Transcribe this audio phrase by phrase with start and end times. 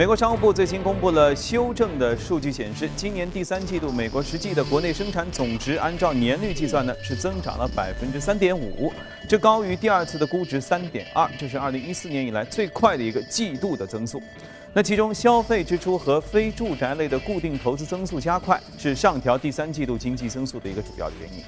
[0.00, 8.90] 美国商务部最新公布了修正的数据，显示今年第三季度美国实际的国内生产总值按照年率计算呢是增长了百分之三点五，
[9.28, 14.22] 这高于第二次的估值三点二，这是二零一四年以来最快的一个季度的增速。
[14.72, 21.44] 那其中消费支出和非住宅类的固定投资增速加快，是上调第三季度经济增速的一个主要的原因。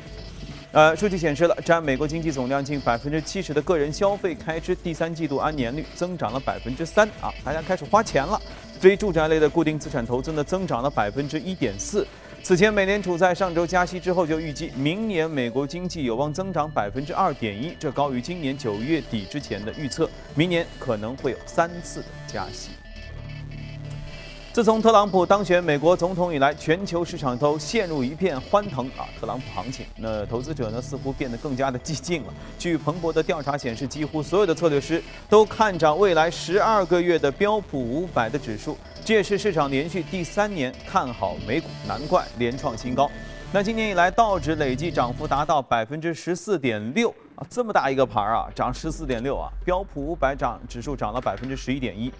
[0.73, 8.41] 呃，数据显示了，占美国经济总量近百分之七十的个人消费开支，第三季度按年率增长了百分之三啊，大家开始花钱了。
[8.81, 12.07] 非住宅类的固定资产投资呢，增长了百分之一点四。
[12.43, 22.72] 此前，美联储在上周加息之后就预计，明年美国经济有望增长百分之二点一，这高于今年九月底之前的预测，明年可能会有三次的加息。
[24.53, 29.09] 自从特朗普当选美国总统以来，全球市场都陷入一片欢腾啊！
[29.19, 32.35] 特朗普行情，那投资者呢似乎变得更加的激进了。
[32.59, 43.11] 据彭博的调查显示，几乎所有的策略师都看涨未来十二个月的标普五百的指数，这也是市场连续第三年看好美股，难怪连创新高。
[43.55, 49.49] 那今年以来，道指累计涨幅达到百分之十四点六啊，这么大一个盘儿啊，涨十四点六啊！
[49.65, 52.13] 标普五百涨指数涨了百分之十一点一。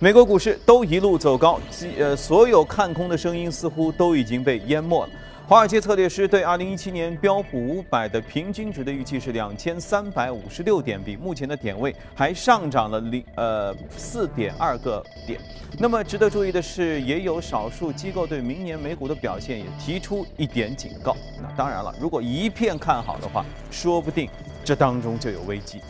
[0.00, 1.60] 美国股市都一路走高，
[1.96, 5.12] 呃，所有看空的声音似乎都已经被淹没了。
[5.46, 15.38] 华尔街策略师对2017年标普500的平均值的预期是2356点，比目前的点位还上涨了零呃4.2个点。
[15.78, 21.16] 那么值得注意的是，也有少数机构对明年美股的表现也提出一点警告。
[21.40, 24.28] 那当然了，如果一片看好的话，说不定
[24.64, 25.80] 这当中就有危机。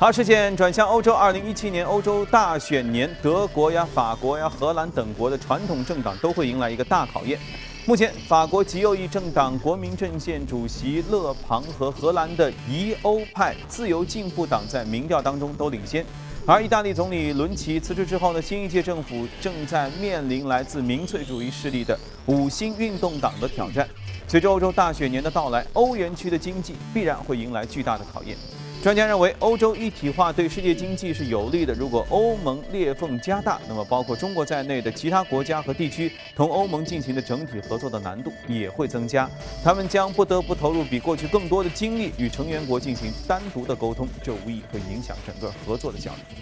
[0.00, 1.12] 好，视线转向欧洲。
[1.12, 7.38] 二零一七年欧洲大选年，德国呀、法国呀、荷兰等国的传统政党都会迎来一个大考验。
[7.84, 16.02] 目前，法国极右翼政党国民阵线主席勒庞和荷兰的疑欧派自由进步党在民调当中都领先。
[16.46, 23.86] 而意大利总理伦齐辞职之后呢，新一届政府正在面临来自民粹主义势力的五星运动党的挑战。
[24.26, 28.34] 随着欧洲大选年的到来，欧元区的经济必然会迎来巨大的考验。
[28.82, 31.74] 专家认为，欧洲一体化对世界经济是有利的。
[31.74, 39.28] 如果欧盟裂缝加大，那么包括中国在内的其他国家和地区同欧盟进行的整体合作的难度也会增加。
[39.62, 46.36] 他们将不得不投入比过去更多的精力与成员国进行单独的沟通，这无疑会影响整个合作的效率。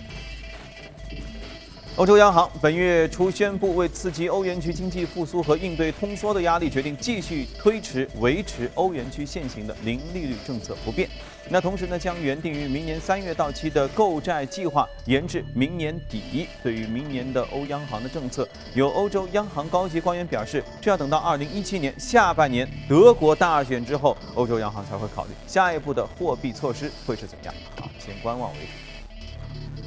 [1.98, 11.10] 欧洲央行本月初宣布，为刺激欧元区经济复苏和应对通缩的压力，决定继续推迟维持欧元区现行的零利率政策不变。
[11.48, 16.46] 那同时呢，将原定于明年三月到期的购债计划延至明年底。
[16.62, 27.52] 对于明年的欧央行的政策，有欧洲央行高级官员表示，这要等到二零一七年下半年德国大选之后，欧洲央行才会考虑下一步的货币措施会是怎样。
[27.74, 29.82] 好，先观望为主。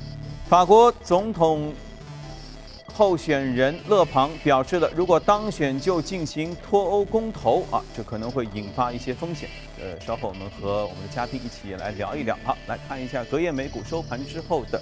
[0.49, 1.73] 法国总统。
[3.01, 9.49] 候选人勒庞表示了，如果当选就进行脱欧公投啊，这可能会引发一些风险。
[9.79, 12.37] 呃，稍后我们和我们的嘉宾一起来聊一聊。
[12.43, 14.79] 好，来看一下隔夜美股收盘之后的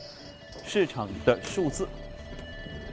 [0.66, 1.88] 市场的数字。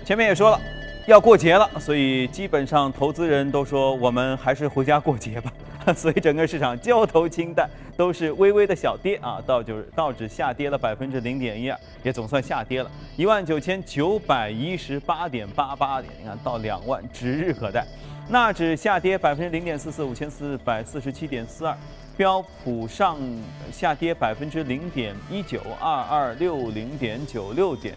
[0.04, 0.60] 前面也说了，
[1.06, 5.52] 要过节了，所以基本上投资人都说我们还是回家过节吧。
[5.94, 17.86] 所以整个市场交投清淡，都是微微的小跌啊，道就是道指下跌了百分之零点一二，也总算下跌了，一万九千九百一十八点八八点，你看到两万指日可待。
[18.28, 21.76] 纳指下跌百分之零点四四，五千四百四十七点四二，
[22.16, 23.16] 标普上
[23.70, 27.94] 下跌百分之零点一九，二二六零点九六点。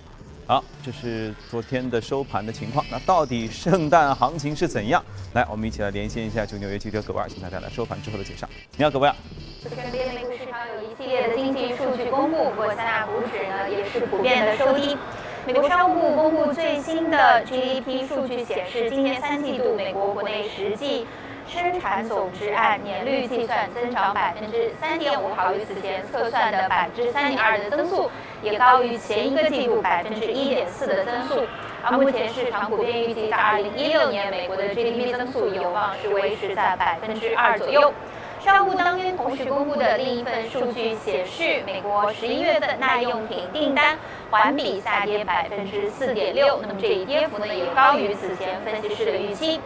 [0.49, 2.83] 好，这是昨天的收盘的情况。
[2.89, 4.99] 那到底圣诞行情是怎样？
[5.35, 8.49] 来，我们一起来连线一下就纽约记者葛万，请他带来收盘之后的介绍。
[8.75, 9.15] 你好，葛万。
[9.61, 14.97] 昨天美股市场有一系列的经济数据公布，不过三大股指呢也是普遍的收低。
[15.45, 21.05] 美国商务部公布最新的 GDP 数据显示，今年三季度美国国内实际。
[21.49, 28.09] 生产总值按年率计算增长百分之三点五，好于此前测算的百分之三点二的增速，
[28.43, 31.43] 也高于前一个季度百分之一点四的增速。
[31.83, 37.91] 而目前市场普遍预计，在二零一六年美国的 GDP 增速有望是维持在百分之二左右。
[38.39, 43.97] 商务部当天同时公布的另一份数据显示，美国十一月份耐用品订单
[44.29, 49.59] 环比下跌百分之四点六，那么这一跌幅呢也高于此前分析师的预期。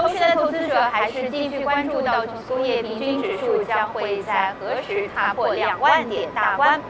[0.00, 6.80] 同时呢，投资者还是继续关注到工业平均指数将会在何时踏破两万点大关。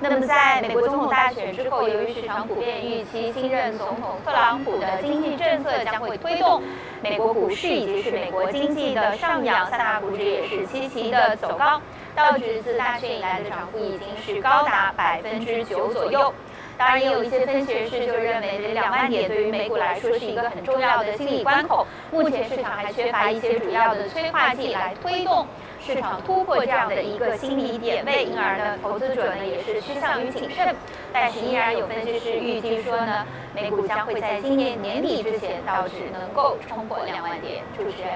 [0.00, 6.62] 那么，在美国总统大选之后，由于市场普遍预期新任总统特朗普的经济政策将会推动
[7.02, 11.78] 美国股市以及是美国经济的上扬，三大股指也是齐齐的走高。
[12.16, 16.32] 道指自大选以来的涨幅已经是高达百分之九左右。
[16.76, 21.86] 当然，也有一些分析人士就认为，这两万点对于美股来说是一个很重要的心理关口。
[22.10, 25.46] 目前市场还缺乏一些主要的催化剂来推动
[25.80, 30.74] 市场突破这样的一个心理点位，因而呢，投资者呢也是趋向于谨慎。
[31.12, 33.24] 但是，依然有分析师预计说呢，
[33.54, 37.62] 美股将会在今年年底之前，倒是能够冲破两万点。
[37.76, 38.10] 主持人。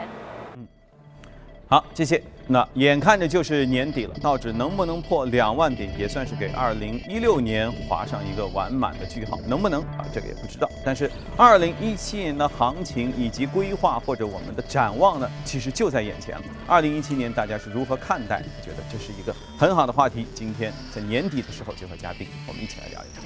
[0.57, 0.67] 嗯
[1.69, 2.21] 好，谢谢。
[2.50, 9.39] 那眼看着就是年底了，道指能不能破两万点，也算是给二零一六年划上一个完满的句号。
[9.47, 10.06] 能不能啊？
[10.15, 10.67] 这个也不知道。
[10.83, 16.43] 但是二零一七年的行情以及规划或者我们的展望呢，其实就在眼前了。
[16.67, 18.41] 二零一七年大家是如何看待？
[18.65, 20.27] 觉得这是一个很好的话题。
[20.35, 23.23] 今天在年底的时候，就和嘉宾我们一起来聊一聊。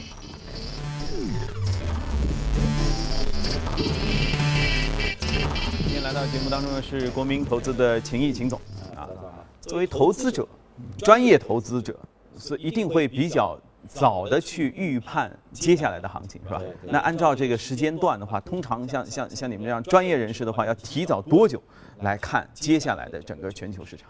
[5.79, 8.61] 今天来到节目当中的是国民投资的秦毅秦总，
[9.63, 10.47] 作为投资者，
[10.99, 11.99] 专业投资者
[12.39, 16.61] 是一定会比较早的去预判接下来的行情，是吧？
[16.83, 21.63] 那按照这个时间段的话，通常像像像你们这样专业人士的话，要提早多久
[22.01, 24.09] 来看接下来的整个全球市场？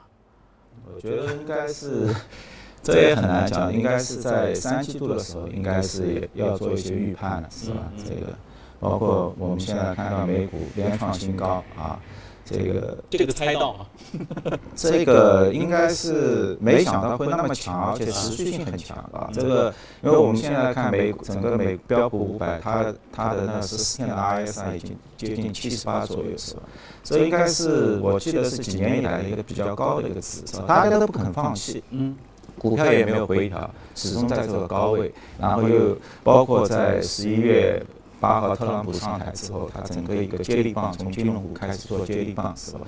[0.94, 2.14] 我觉得应该是，
[2.82, 7.92] 这也很难讲，应该是在三季度的时候，应该是要做一些预判了，是吧？
[7.98, 8.32] 这个。
[8.80, 12.00] 包括我们现在看到美股连创新高啊，
[12.44, 13.86] 这个这个猜到吗？
[14.74, 19.30] 这个应该是没想到会那么强，而且持续性很强啊。
[19.32, 19.72] 这个
[20.02, 26.62] 因为我们现在看美整个美标普五百，它它的那十四天的 RSI 已经接近七十八左右，是吧？
[27.04, 30.60] 这应该是我记得是几年以来的一个比较高的一个指数？
[30.66, 32.16] 大家都不肯放弃，嗯，
[32.58, 37.82] 股票也没有回调，始终在这个高位，然后又包括在十一月。
[38.22, 42.86] 八号特朗普上台之后，他整个一个接力棒从金融股开始做接力棒，是吧？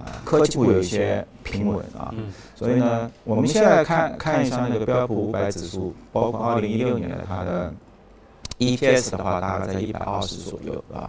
[0.00, 2.12] 啊，科技股有一些平稳啊，
[2.56, 7.72] 所以呢，我们现在看看一下那个标普五百指数，包括二零一六年的它的
[8.58, 11.08] EPS 的话，大概在一百二十左右啊。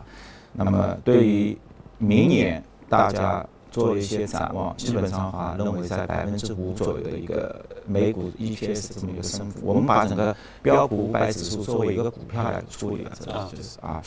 [0.53, 1.57] 那么对于
[1.97, 3.43] 明年大家。
[3.71, 9.59] 做一些展望，基本上的话，认为在百分之五左右的一个美股 EPS 这么一个升幅。
[9.63, 14.01] 我们把整个标普五百指数作为一个股票来处理了，这个就是啊。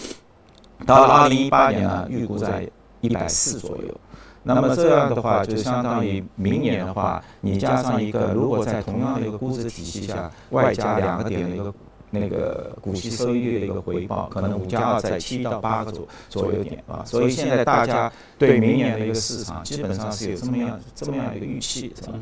[0.87, 2.69] 到了二零一八年呢，预估在
[3.01, 4.01] 一百四左右。
[4.43, 11.73] 那么这样的话，就相当于明年的话，你加上一个，如果在同样的一个估值体系下，外加两个点的一个。
[12.11, 22.19] 那个股息收益率的一个回报，可能五加二在七到八个左左右点啊，所以现在大家对明年的一个市场基本上是有这么样这么样一个预期，是吧？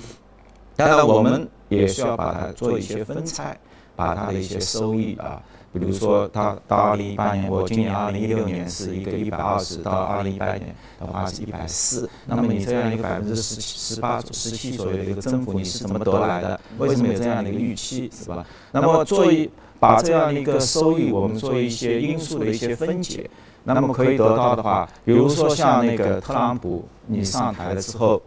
[0.77, 3.59] 当然，我们也需要把它做一些分拆，
[3.97, 5.43] 把它的一些收益啊，
[5.73, 16.61] 比如说它到二零一八年，我今年二零一六年是一个一百二十，到二零一八年的话是一百四，那么你这样一个百分之十十八、十七左右的一个增幅，你是怎么得来的？
[16.79, 18.47] 为什么有这样的一个预期，是吧？
[18.71, 19.51] 那么作为
[19.81, 23.29] 把这样的一个收益，我们做一些因素的一些分解，
[23.63, 28.21] 那么可以得到的话，比如说像那个特朗普你上台了之后，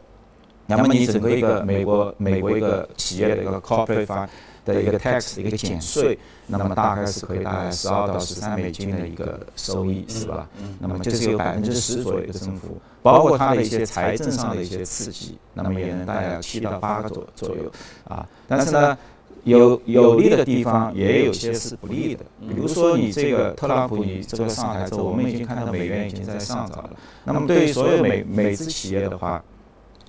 [0.65, 4.27] 那么你整个一个美国美国一个企业的一个 corporate
[4.63, 6.17] 的一个 tax 的一个减税，
[6.47, 10.47] 那么大概是可以大概十二到十三美金的一个收益，是吧？
[10.79, 17.71] 那么这是有百分之十左右的增幅，包括它的一些财政上的一些刺激，那么也能大概七到八个左左右
[18.07, 18.97] 啊，但是呢。
[19.43, 22.23] 有有利的地方，也有些是不利的。
[22.41, 26.89] 比如说，你这个特朗普，你这个上台之后，我们已经看到美元已经在上涨了。
[27.23, 29.43] 那么，对于所有美美资企业的话，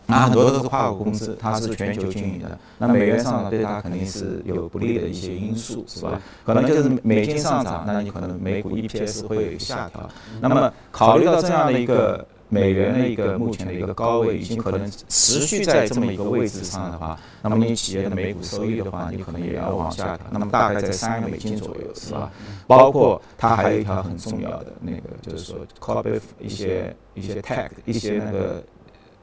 [0.04, 2.58] 那很多都是跨国公司，它是全球经营的。
[2.76, 6.20] 那美元上涨对它肯定是有不利的一些因素，是吧？
[6.44, 10.08] 可能就是美金上涨，那你可能美股 EPS 会有一个下调。
[10.40, 12.26] 那么，考虑到这样的一个。
[12.52, 20.26] 美元的一个目前的一个高位，已经可能持续在这么一个位置上的话，那么你企业的每股收益的话，你可能也要往下调。
[20.30, 22.30] 那么大概在三个美金左右，是吧？
[22.66, 28.62] 包括它还有一条很重要的那个，就是说 corporate 一些一些 tax 一些那个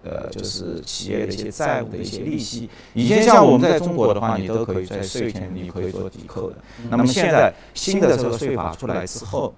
[0.03, 2.67] 呃，就是企业的一些债务的一些利息。
[2.95, 6.55] 以前像我们在中国的话，你都可以在税前你可以做抵扣的。
[6.89, 9.53] 那么现在新的这个税法出来之后，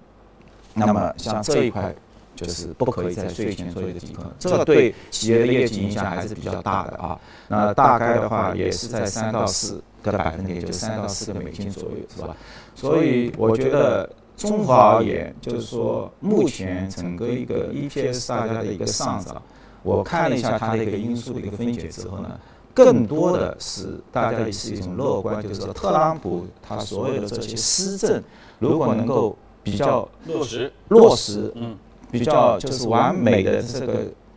[0.74, 1.96] 那么像这一块。
[2.42, 7.20] 就是不可以在税前做一个抵扣，这个对企业的业绩影响还是比较大的啊。
[7.48, 12.36] 那大概的话也是在三到四个百分点，就三到四个美金左右，是吧？
[12.74, 19.40] 所以我觉得综合而言，就是说目前整个一个 EPS 大家的一个上涨，
[19.84, 22.40] 我看了一下它的一个因素的一个分解之后呢，
[22.74, 28.24] 更多的是大家是一种乐观，就是说特朗普他所有的这些施政，
[28.58, 31.78] 如果能够比较落实落实，嗯。
[32.12, 33.94] 比较就是完美的这个，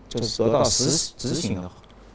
[0.09, 1.71] 就是得到实执行的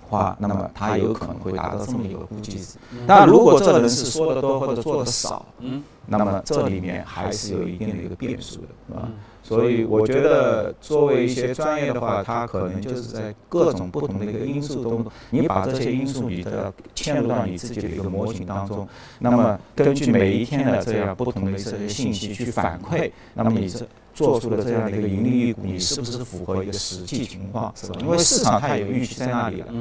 [0.08, 2.78] 话，那么他有可能会达到这么一个估计值。
[3.06, 9.10] 但如果这个人是说的多或者做的少，嗯，那么这里面还是有一定的一个变数的，是吧？
[9.42, 18.88] 所以我觉得，作为一些专业的话，它可能就是在各种不同的一个因素中，你把这些因素你的嵌入到你自己的一个模型当中，
[19.18, 23.88] 那么根据每一天的这样不同的这些信息去反馈，那么你是
[24.20, 27.96] 做出的这样的一个盈利预估，你是不是符合一个实际情况，是吧？
[28.02, 29.74] 因为市场它有预期在那里了，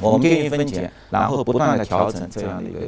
[0.00, 2.80] 我们进行分钱，然后不断的调整这样的一个。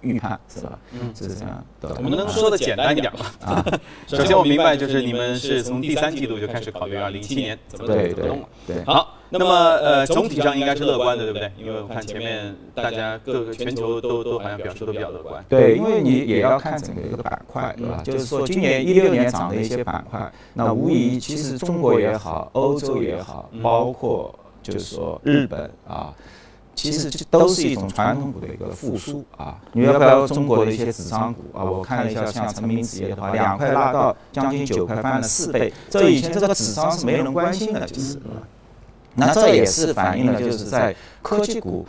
[0.00, 0.78] 预判是吧？
[0.92, 1.64] 嗯，是这样。
[1.96, 3.26] 我们能说的简单一点吗？
[3.44, 3.66] 啊，
[4.06, 8.48] 首先我明白，就是你们是从第三季度就开始考虑啊，零七年怎么怎么动了。
[8.64, 11.50] 对，好，那么呃，总体上应该是乐观的，对不对？
[11.58, 15.44] 因为我看前面大家各个全球都都好像表示都比较乐观。
[15.48, 18.00] 对，因为你也要看整个一个板块，对吧？
[18.04, 26.14] 就是说今年一六年涨的一些板块，那无疑其实中国也好，欧洲也好，包括就是说日本啊。
[26.78, 29.58] 其实这都是一种传统股的一个复苏啊！
[29.72, 31.64] 你要不要中国的一些纸张股啊？
[31.64, 35.72] 我看了一下，像成名纸业的话，两块拉到将近九块，翻了四倍。
[35.90, 38.16] 这以前这个纸张是没人关心的，就是。
[39.16, 41.84] 那这也是反映了，就是在科技股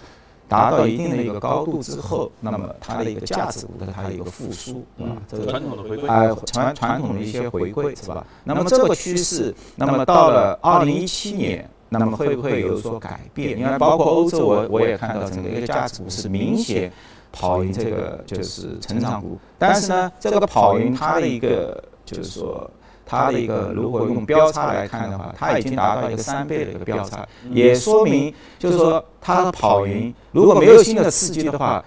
[0.48, 8.26] 达到一定的一个高度之后，那么它的一个价值股的它的一个复苏，啊，这个传统的回归啊，传传统的一些回归是吧？
[8.44, 11.70] 那么这个趋势，那么到了二零一七年。
[11.90, 13.58] 那么会不会有所改变？
[13.58, 16.92] 因为包括欧洲，我我也看到整个一个价值股是明显
[17.32, 19.40] 跑赢这个就是成长股。
[19.58, 22.70] 但是呢，这个跑赢它的一个就是说
[23.08, 31.84] 它的一个如果用标差来看的话，它已经达到一个三倍的一个标差，也说明就是说它的跑赢如果没有新的刺激的话，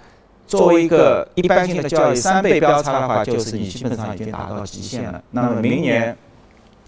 [0.49, 5.23] 作为一个一般性的交易，三倍标差的话，就是你基本上已经达到极限了。
[5.31, 6.17] 那么明年。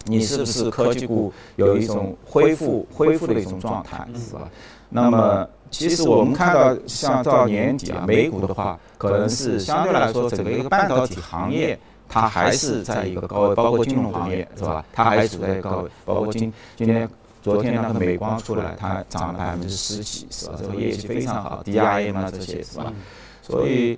[0.05, 4.47] 你是不是科技股有一种恢复恢复的一种状态，是吧？
[4.89, 14.85] 那么其实我们看到，像到年底啊，美股的话，可能是相对来说整个一个半导体行业，它还是在一个高位，包括金融行业，是吧？
[14.93, 17.09] 它还处在高位，包括今今天
[17.41, 20.53] 昨天那个美光出来，它涨了百分之十几，是吧？
[20.61, 22.93] 这个业绩非常好，DRAM 啊这些，是吧？
[23.41, 23.97] 所以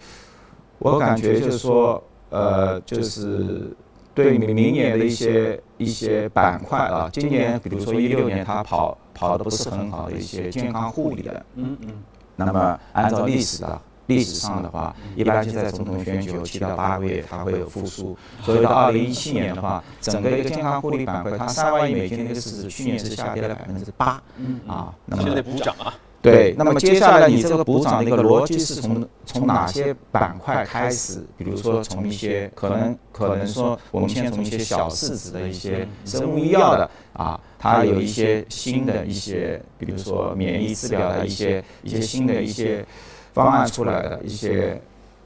[0.80, 3.76] 我感觉就是说，呃，就是。
[4.16, 11.90] 对明明年的一些一些板块啊，今年比如说一六年它跑跑的不是很好的一些健康护理的，嗯嗯，
[12.36, 25.94] 那么按照历史的历史上的话，一般就在总统选举后七到八个月它会有复苏，所以到二零一七年的话，整个一个健康护理板块它三万亿美金的一个市值去年是下跌了百分之八，嗯啊，那么现在补涨啊。
[26.32, 31.26] 对，那么接下来你这个补涨的一个逻辑是从从哪些板块开始？
[31.38, 42.86] 比如说从一些可能可能说，我们先从一些小市值的一些生物医药的啊，它有一些新的一些，比如说免疫治疗的一些一些新的一些
[43.34, 44.82] 方案出来的一些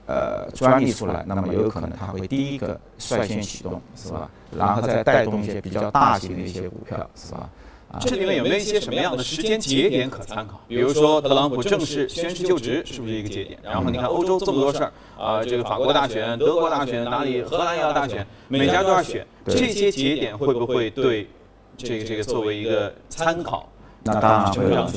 [0.06, 4.30] 呃专利出来，那么有可能它会第一个率先启动，是吧？
[4.58, 7.50] 然后再带动一些比较大型的一些股票，是吧？
[8.00, 10.62] 这里面有没有一些什么样的时间节点可参考？
[10.68, 13.60] 比如说特朗普正式宣誓就职，是不是一个节点？
[13.64, 21.28] 然后你看欧洲这么多事儿啊，这个法国大选、德国大选，哪里荷兰也要大选，每家都要选，这些节点会不会对
[21.78, 23.68] 这个这个作为一个参考？
[24.04, 24.92] 那当然会了，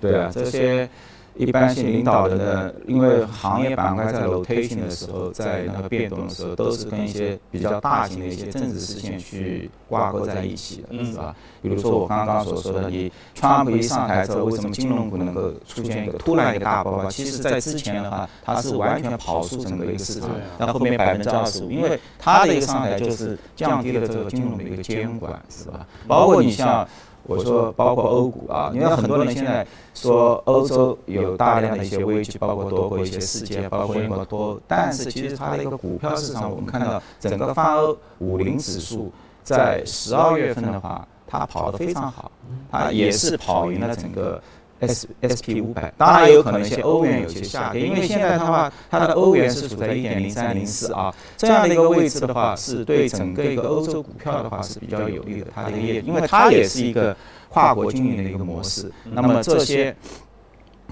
[0.00, 0.88] 对啊，这些。
[1.34, 11.34] 一般性领导人的，因为行业板块在 rotation 的时候，在那个变动的时候，都是跟一些比较大型的一些政治事件去挂钩在一起的，是吧？
[11.62, 17.08] 比如说我刚刚所说的，你川普一上台之后，为什么金融股能够出现一个突然一个大爆发？
[17.10, 25.86] 其实，在之前的话，它是完全跑出整个一个市场，到后面百分之二十五，因为它的一个上台就是降低了这个金融的一个监管，是吧？
[26.06, 26.86] 包括你像。
[27.24, 39.12] 我说，包括欧股啊，因为很多人现在说欧洲有大量的一些危机，包括多国一些事件，包括英国多，但是其实它的一个股票市场，我们看到整个泛欧五零指数
[39.42, 42.30] 在十二月份的话，它跑得非常好，
[42.70, 44.40] 它也是跑赢了整个。
[44.82, 57.16] S S P 五百，当然也有可能一些欧元有些下跌，因为现在的话，它的欧元是处在一点零三零四啊这样的一个位置的话，是对整个一个欧洲股票的话是比较有利的，它的一个业，因为它也是一个
[57.48, 59.94] 跨国经营的一个模式，那么这些。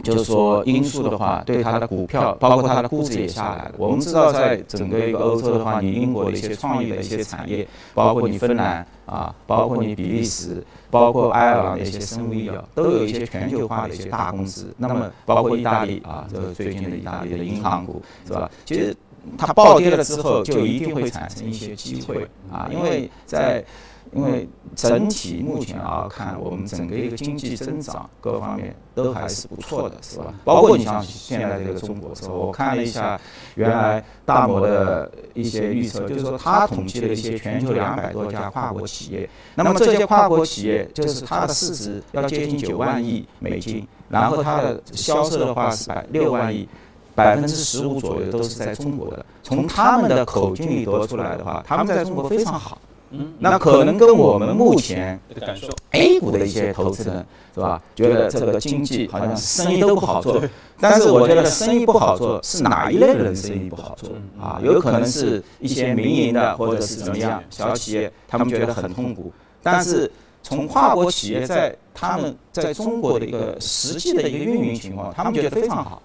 [0.04, 3.72] 就是说，因素的话，对它的股票，包括它的估值也下来了。
[3.76, 14.74] 我们知道，在整个一个欧洲的话，你英国的一些创意的一些产业，包括你芬兰啊，包括你比利时，包括爱尔兰的一些生物医药，都有一些全球化的一些大公司。
[14.76, 18.50] 那么，包括意大利啊，这个最近的意大利的银行股，是吧？
[18.64, 18.96] 其实
[19.38, 23.64] 它暴跌了之后，就一定会产生一些机会啊，因为在。
[24.12, 30.34] 因为整体目前啊看，我们整个一个经济增长各方面都还是不错的，是吧？
[30.44, 32.32] 包括你像现在这个中国，是吧？
[32.32, 33.20] 我看了一下
[33.54, 46.68] 原来大摩的一些预测，就是说他统计了一些全球两百多家跨国企业，那么这些跨国企业就是它的市值要接近九万亿美金，然后它的销售的话是百六万亿。
[47.12, 49.26] 百分之十五左右都是在中国的。
[49.42, 52.78] 从他们的口径里得出来的话，他们在中国非常好。
[53.12, 60.40] 嗯，那可能跟我们目前感受 A 股的一些投资人是吧，觉得这个经济好像生意都不好做。
[60.78, 64.60] 但是我觉得生意不好做是哪一类人生意不好做啊？
[64.62, 69.32] 有可能是一些民营的或者是怎么样小企业，他们觉得很痛苦。
[69.62, 70.10] 但是
[70.42, 76.00] 从跨国企业在他们在中国的一个实际的一个运营情况，他们觉得非常好。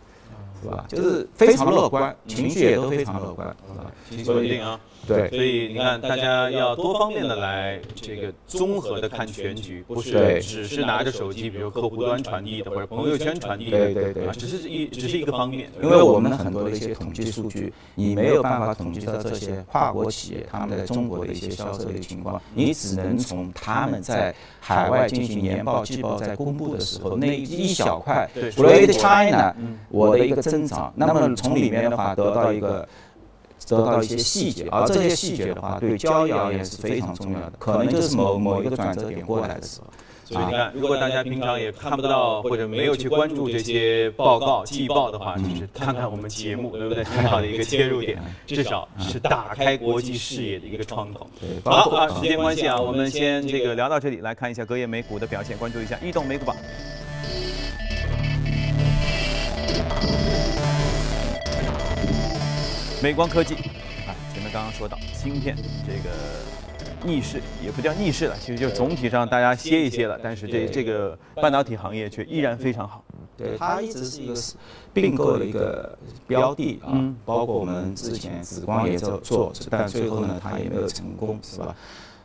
[0.63, 0.83] 是吧？
[0.87, 3.91] 就是非常乐观，情绪也都非常乐观，是吧？
[4.09, 4.79] 情绪稳定啊。
[5.07, 15.69] 对，所以你看，大家要多方面的来这个综合的看全局，不是只是拿着手机，比如客户端传递的或者朋友圈传递的，对对对，只是一只是一个方面。
[15.81, 29.55] 因为我们很多的一些统计数据，你没有办法统计到这些跨国企业他们在中国的一些销售的一个情况，你只能从他们在海外进行年报季报在公布的时候那一小块，Great China，
[29.89, 32.87] 我的一个增长，那么从里面的话得到一个。
[33.67, 39.87] 得到一些细节，而这些细节的话，对交易而言是非常重要的，可能就是某某一个转折点过来的时候。
[40.27, 47.03] 所以你看，如果大家平常也看不到或者没有去关注这些报告、季报的话，就是看看我们节目，对不对？
[47.03, 51.27] 很好的一个切入点，至少是打开国际视野的一个窗口。
[51.63, 56.55] 好啊，时间关系啊，我们先这个聊到这里，来看一下隔夜美股的表现，关注一下异动美股榜。
[63.05, 66.09] 美光科技，啊，前面刚刚说到芯片这个
[67.03, 73.03] 逆势，也不叫逆势了，其实就总体上大家歇一歇了，但是这这个半导体行业却依然非常好。
[73.37, 74.33] 对，它一直是一个
[74.91, 75.95] 并购的一个
[76.25, 81.75] 标的啊，包括我们之前紫光也在做，但最后呢，它也没有成功，是吧？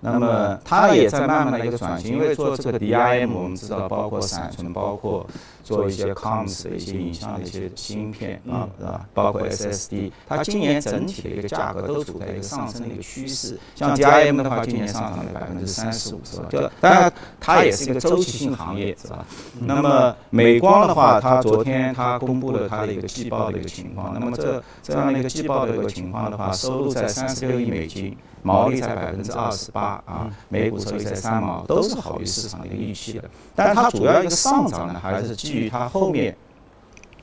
[0.03, 5.27] 那么它也在慢慢的一个转型，因为做这个 DIM，我们知道包括闪存，包括。
[5.71, 9.07] 做一些 COMS 的一些影像的一些芯片啊，是吧？
[9.15, 13.57] 包括 SSD，它今年整体的一个价格都处在一个上升的一个趋势。
[13.77, 16.49] 像 DIM 的话，今年上涨了百分之三十五，是吧？
[16.51, 19.25] 就当然它也是一个周期性行业，是吧？
[19.61, 24.13] 那么美光的话，它昨天它公布了它的一个季报的一个情况。
[24.13, 33.25] 那么这这样的一个季报的一个情况的话，收入在三十六亿美金，毛利在百分之二十八啊，每股收益在三毛，都是好于市场的一个预期的。
[33.55, 36.35] 但是它主要一个上涨呢，还是基于它后面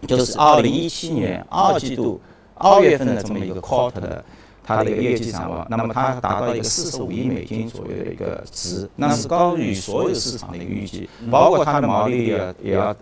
[0.05, 2.21] 就是二零一七年二季度
[2.55, 4.23] 二月份的这么一个 quarter 的
[4.63, 12.93] 它的一个业绩展望，那么它达到一个四十五亿美金左右的一个值，那是高于所有市场的一个预计，包括它的毛利率也要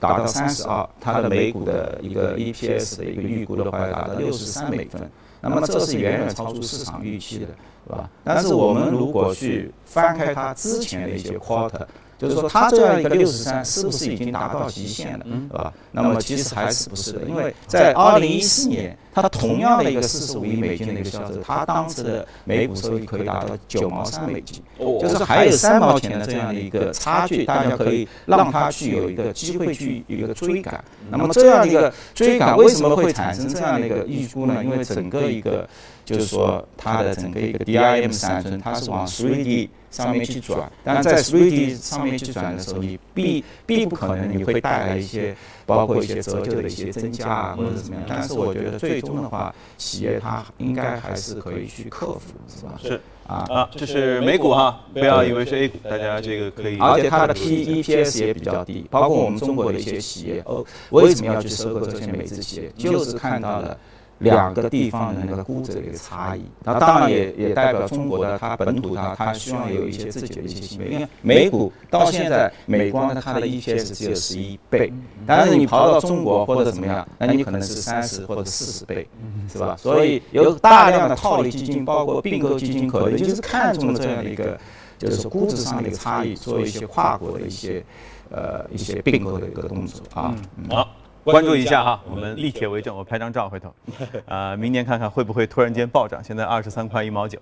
[0.00, 5.00] 达到三十二，它的每股的一个 EPS 的一个预估的话要达到六十三美分，
[5.40, 7.46] 那么这是远远超出市场预期的，
[7.86, 8.10] 是吧？
[8.24, 11.86] 但是我们如果去翻开它之前的一些 quarter。
[12.22, 15.72] 就是说，它这样一个六十三，是不是已经达到极限了，是吧？
[15.90, 30.82] 那么其实还是不是的，因为在二零一四年，它同样的一个四十五亿美金的一个销售，它当时的每股收益可以达到九毛三美金，就是还有三毛钱的这样的一个差距，大家可以让它去有一个机会去一个追赶。
[31.10, 34.62] 那么这样的一个追赶为什么会产生这样的一个预估呢？
[34.62, 35.68] 因为整个一个
[36.04, 39.68] 就是说它的整个一个 DIM 闪存，它是往 3D。
[39.92, 48.04] 上面去转，但在 3D 上面去转的时候，你必必不可能你会带来一些，包括一些折旧的一些增加啊，或者怎么样。
[48.08, 52.80] 但是我觉得最终的话，企业它应该还是可以去克服，是吧？
[52.82, 56.78] 是啊啊，这是美股哈，不要以为是 A 股，大家这个可以。
[56.78, 62.72] 而且它的 P EPS 也比较低，包括我们中国的一些企业，哦，为什么要去收购这些美资企业？
[62.78, 63.76] 就是看到了。
[64.22, 70.88] 两个地方的那个估值的一个差异，那当然也也代表中国的它本土它它希望有一些自己的一些行为。
[70.88, 74.92] 因为美股到现在美光它的 EPS 只有十一倍，
[75.26, 79.06] 但是你跑到中国或者怎么样，那你可能是三十或者四十倍，
[79.52, 79.76] 是吧？
[79.76, 84.58] 所以有大量的套利基金，包括并购基金，可能就是看中了这样的一个，
[84.98, 87.84] 就是估值上的一个差异，做一些跨国的一些
[88.30, 90.34] 呃一些并购的一个动作啊。
[90.70, 90.88] 好。
[91.24, 93.72] 关注一下哈，我们立铁为证，我拍张照回头，
[94.26, 97.38] 啊，明年看看会不会突然间暴涨，现在二十三块一毛九。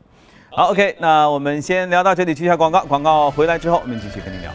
[0.50, 4.50] 好，OK，那我们先聊到这里，去一下广告，广告回来之后我们继续跟您聊。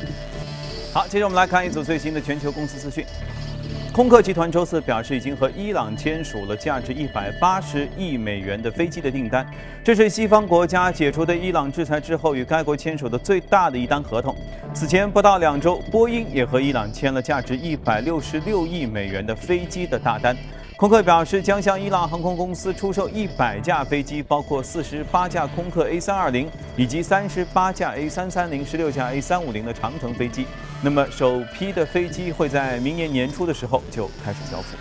[0.94, 3.06] 好，接着我们来看一组最新的全球公司资讯。
[3.96, 9.50] 空客集团周四表示，已经和伊朗签署了价值一百八十亿美元的飞机的订单，
[9.86, 14.36] 这是西方国家解除对伊朗制裁之后与该国签署的最大的一单合同。
[14.74, 20.36] 此前不到两周，波音也和伊朗签了价值一百六十六亿美元的飞机的大单。
[20.76, 30.46] 空客表示，将向伊朗航空公司出售一百架飞机，包括四十八架空客 A 三二零以及三十八架 A 三三零、十六架 A 三五零的长程飞机。
[30.86, 34.78] 那么，首批的飞机会在明年年初的时候就开始交付。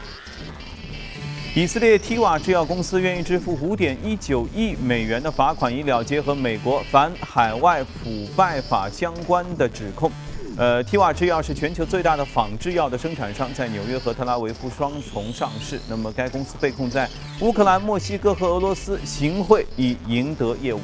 [1.58, 10.12] 以色列 t 瓦制药公司愿意支付五点一九亿美元的罚款，以了结和美国反海外腐败法相关的指控。
[10.58, 15.80] 呃，T 瓦制药是全球最大的仿制药的生产商，在纽约和特拉维夫双重上市。
[15.88, 17.08] 那么，该公司被控在
[17.40, 20.80] 乌克兰、墨西哥和俄罗斯行贿，以赢得业务。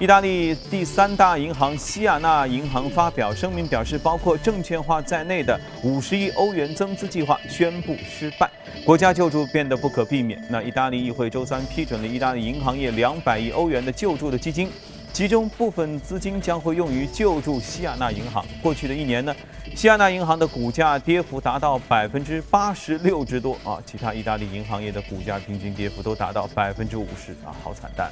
[0.00, 8.50] 意大利第三大银行西亚纳银行发表声明，表示包括证券化在内的五十亿欧元增资计划宣布失败，
[8.82, 10.42] 国家救助变得不可避免。
[10.48, 14.70] 那意大利议会周三批准了意大利银行业两百亿欧元的救助的基金。
[15.12, 18.42] 其中部分资金将会用于救助西亚纳银行。
[18.62, 19.36] 过去的一年呢，
[19.76, 28.10] 西亚纳银行的股价跌幅达到百分之八十六之多啊，其他意大利银行业的股价平均跌幅都达到百分之五十啊，好惨淡。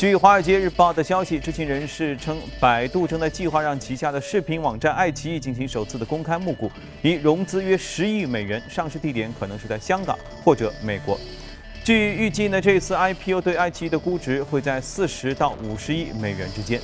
[0.00, 11.20] 据《华尔街日报》的消息，知情人士称，百度正在计划让旗下的视频网站爱奇艺进行首次的公开募股，以融资约十亿美元，上市地点可能是在香港或者美国。
[11.84, 16.80] 据预计呢，这次 IPO 对爱奇艺的估值会在四十到五十亿美元之间。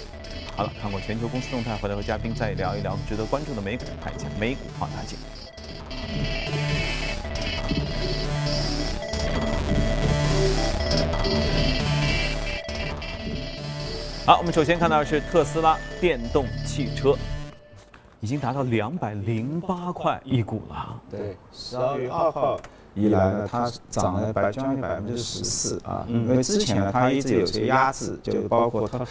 [0.54, 5.16] 好了，看过全球公司动态，回来和嘉宾再聊一聊值得关注的美股，看一下美股放大镜。
[14.26, 17.14] 好，我们首先看到的是特斯拉电动汽车，
[18.18, 21.00] 已经达到两百零八块一股了。
[21.08, 22.58] 对，十二月二号。
[22.96, 29.06] 以来呢，它涨了百将近百分之十四啊，因为之前呢，它一直有些压制，就包括它，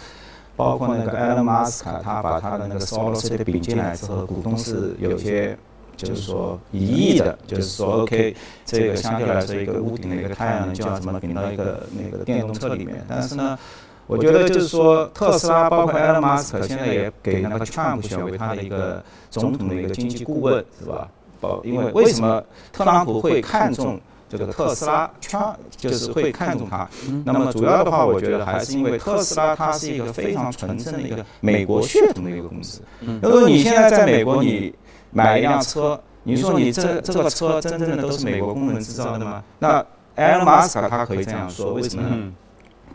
[0.54, 5.56] 包括那个埃隆·马斯克，他把他的那个 SolarCity 并进来之后，股东是有些
[5.96, 13.58] 就是说疑义的，就是说 OK，这个相对来说一个屋顶的一个太阳能就要怎么顶到一个那个电动车里面，但是呢，
[14.06, 21.08] 我觉得就是说特斯拉包括埃隆·马斯克现在也给那个川普选为他的一个总统的一个经济顾问，是吧？
[21.40, 22.42] 包，因为为什么
[22.72, 25.10] 特朗普会看中这个特斯拉？
[25.20, 25.40] 圈
[25.76, 26.88] 就是会看中它。
[27.24, 32.80] 那么主要的话，我觉得还是因为特斯拉它是一个非常纯正的一个美国血统的一个公司。
[33.22, 34.72] 如果你现在在美国，你
[35.10, 39.42] 买一辆车，你说你这这个车真正的都是美国工人制造的吗？
[39.58, 42.32] 那埃隆·马斯克他可以这样说，为什么呢？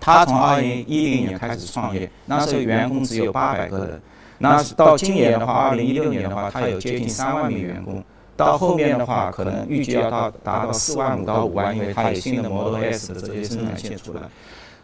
[0.02, 4.02] 他从二零一零年开始创业，那时候员工只有八百个人。
[4.40, 8.04] 那到今年的话，二零一六年的话，他有接近三万名员工。
[8.36, 14.22] 到后面的话，可能预计要到达到四万五到五万，因为他有新的 Model S 的这些生产线出来，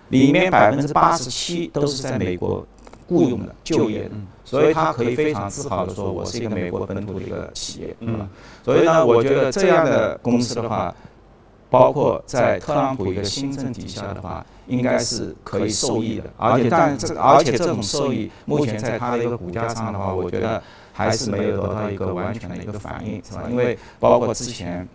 [0.09, 2.63] 里面百分之八十七都是在美国
[3.07, 4.11] 雇佣的、就业的，
[4.45, 8.29] 所以他可以非常自豪的说，我是一个美国本土的一个企业，嗯，
[8.63, 10.93] 所以呢，我觉得这样的公司的话，
[11.69, 20.61] 包括在特朗普一个新政底下的话，应该是可以受益的，而且但这而且这种受益，目前在它的一个股价上的话，我觉得。
[20.97, 23.43] 还是没有得到一个完全的一个反应，是吧？
[23.51, 24.87] 因为包括之前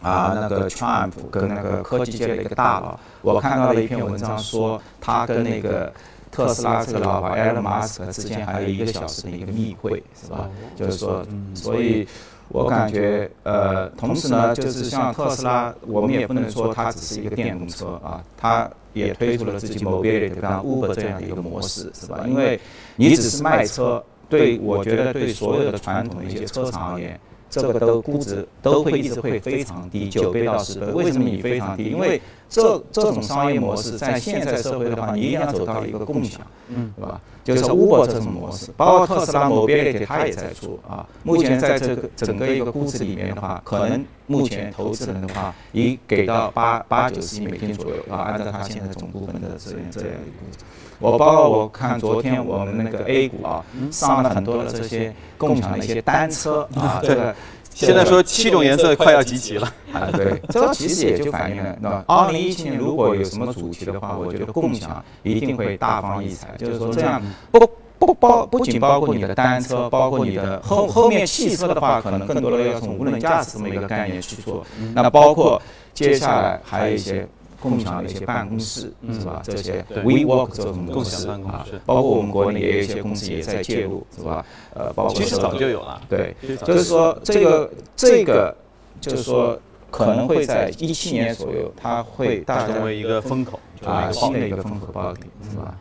[0.00, 5.92] 啊，那个 Trump 跟那个科技界的一个大佬，我看到了一篇文章说，他跟那个
[6.30, 10.48] 特斯拉这个老板 Elon Musk 之间还有一个小时的一个密会，是吧？
[10.74, 11.22] 就是说，
[11.54, 12.08] 所以
[12.48, 22.24] 我感觉，呃，同时呢，就是像特斯拉，我们也不能说它只是一个电动车啊，它也推出了自己 Mobility，像 Uber 这样的一个模式，是吧？
[22.26, 22.58] 因为
[22.96, 24.02] 你只是卖车。
[24.28, 27.16] 对，我觉得对所有的传统的一些车厂而言，
[27.48, 30.86] 这个都估值都会一直会非常低，九倍到十倍。
[30.88, 31.84] 为什么你非常低？
[31.84, 37.20] 因为这这种商业模式在现在社会的话，你一定要走到一个共享，嗯，对吧？
[37.46, 41.06] 就是 Uber 这种模式，包括特斯拉、Mobility 它也在做啊。
[41.22, 50.64] 目前在这个整个一个估值里面的话，可能目前投资人的话，已给到八八九十亿美金左右啊，按照它现在总部分的这样这样一个估值。
[50.98, 57.34] 我包括我看昨天我们那个 A 股啊，上了很多的这些共享的一些单车啊， 这个
[57.76, 75.60] 现在说七种颜色快要集齐了 啊，对， 这其实也就反映了，那二零一七年如果有什么主题的话，我觉得共享一定会大放异彩，就是说这样不不包不仅包括你的单车，包括你的后后面汽车的话，可能更多的要从无人驾驶这么一个概念去做，那包括
[75.92, 77.28] 接下来还有一些。
[77.68, 79.42] 共享的一些办公室是吧？
[79.44, 84.44] 这些 WeWork 这种公司啊，包括我们国内也有一些公司也在介入，是吧？
[84.74, 86.00] 呃，包括其实早就有了。
[86.08, 88.56] 对，就是说这个这个
[89.00, 89.58] 就是说
[89.90, 95.74] 可能会在一七年左右，它会大成为一个风口啊，新的一个风口爆点，是吧？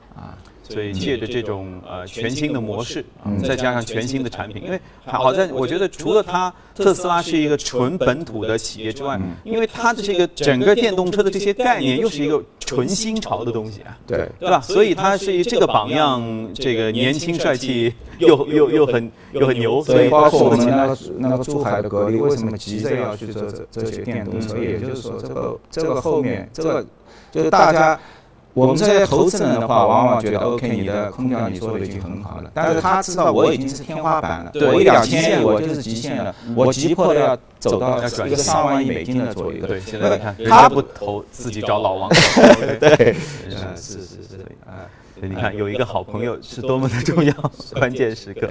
[0.70, 0.74] 啊。
[0.74, 14.60] 所以借着这种呃全新的模式，嗯，再加上全新的产品，因为好在我觉得除了它，特斯拉是一个纯本土的企业之外，因为它的这个整个电动车的这些概念又是一个纯新潮的东西啊，对对吧？
[14.62, 24.58] 所以它是这个榜样，这个年轻帅气又又又很又很牛，所以包括我们那个那个珠海的格力为什么急着要去做这这些电动车？
[24.58, 26.86] 也就是说，这个这个后面这个
[27.32, 28.00] 就是大家。
[28.56, 39.68] 我们这些投资人的话，往往觉得 OK，你的空调你做的已经很好了，但是他知道我已经是天花板了，我一两千亿我就是极限了，我急迫的要走到一个上万亿美金的左右。
[39.68, 42.10] 对，现在你看，他不投，自己找老王。
[42.80, 43.14] 对，
[43.76, 44.88] 是是是，啊。
[45.18, 47.34] 所以你看，有一个好朋友是多么的重要，
[47.80, 48.50] 关键时刻。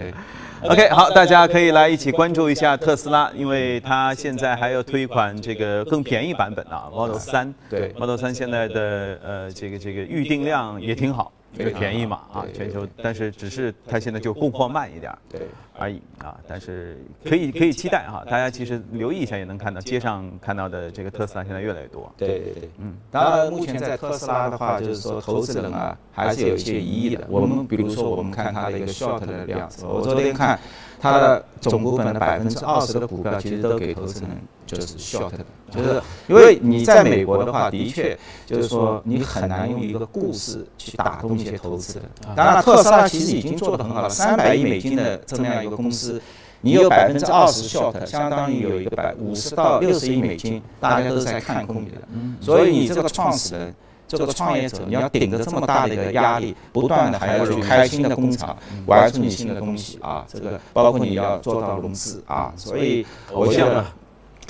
[0.62, 7.54] OK，好，大家可以来一起关注一下特斯拉，因为它现在还要推一款这个更便宜版本啊，Model 三。
[7.68, 11.30] 对，Model 三现在的呃这个这个预定量也挺好。
[11.56, 15.42] 因为便宜嘛啊，全球，但是只是它现在就供货慢一点，对
[15.78, 16.36] 而已啊。
[16.48, 22.12] 但是可以可以期待哈，大家其实留意一下也能看到街上看到的这个特斯拉现在越来越多。
[22.16, 22.96] 对对对，嗯。
[23.10, 27.24] 当然，目前在特斯拉的话，就是说投资人啊，还是有一些疑义的。
[27.28, 30.58] 我们比如说，我们看它的一个 short 的量，我昨天看。
[31.00, 34.30] 它的总股本的百分之二十的股票，其实都给投资人
[34.64, 42.08] 就是 short 的，就是因为你在美国的话，的确就是说你很难用一个故事去打动一些投资人。
[42.34, 46.20] 当然，特斯拉其实已经做得很好了，三百亿美金的这么样一个公司，
[46.60, 51.96] 你有百分之二十 short，相当于有一个百五十到六十亿美金，大家都在看空你的。
[52.40, 53.74] 所以你这个创始人。
[54.06, 58.54] 这个创业者，你要顶着这么大的一个压力，不断的还要去开新的工厂，
[58.86, 60.24] 玩出你新的东西啊！
[60.28, 63.94] 这个包括你要做到融资啊，所以偶像啊，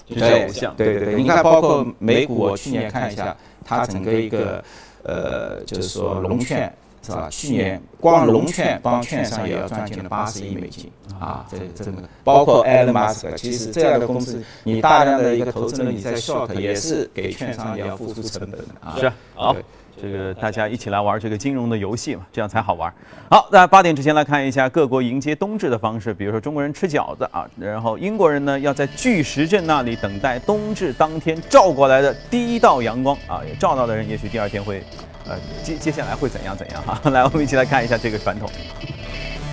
[0.09, 4.63] 对对对对，你看，包括美股，我去年看一下，它整个一个
[5.05, 6.71] 呃，就是说龙券。
[7.05, 7.29] 是吧？
[7.31, 10.91] 去年光龙券帮券商也要赚进了八十亿美金
[11.21, 11.45] 啊！
[11.51, 18.97] 这这个包括埃隆·马斯克，其实这样的公司，你大量的一个投资呢你在 short 也是给券商也要付出成本的啊。
[18.99, 19.55] 是好，
[20.01, 22.93] 这个大家一起来玩这个金融的游戏嘛，这样才好玩。
[23.29, 34.83] 好，那八点之前来看一下各国迎接冬至的方式，比如说中国人吃饺子啊，然后英国人呢要在巨石阵那里等待冬至当天照过来的第一道阳光啊，照到的人也许第二天会。
[35.27, 37.01] 呃，接接下来会怎样怎样哈？
[37.11, 38.51] 来，我们一起来看一下这个传统。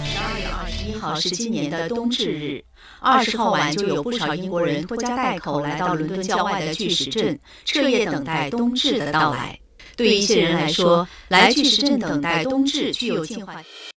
[0.04, 2.64] 十二月二十一号是今年的冬至日，
[3.00, 9.58] 二十号晚就有不少英国人拖家带口来到伦敦郊外的巨石阵，彻夜等待冬至的到来。
[9.96, 13.62] 对于一些人来说，来巨石阵等待冬至具有进化。